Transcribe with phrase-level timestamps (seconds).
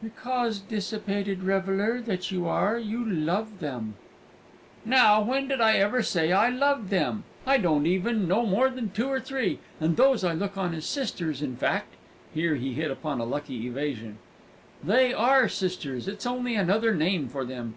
[0.00, 3.94] "Because, dissipated reveller that you are, you love them."
[4.84, 7.24] "Now, when did I ever say I loved them?
[7.44, 10.86] I don't even know more than two or three, and those I look on as
[10.86, 11.94] sisters in fact"
[12.32, 14.18] (here he hit upon a lucky evasion)
[14.80, 17.74] "they are sisters it's only another name for them.